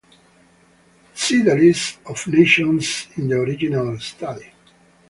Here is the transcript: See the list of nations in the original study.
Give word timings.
See 1.13 1.43
the 1.43 1.53
list 1.53 1.99
of 2.07 2.25
nations 2.25 3.05
in 3.17 3.27
the 3.27 3.35
original 3.35 3.99
study. 3.99 4.51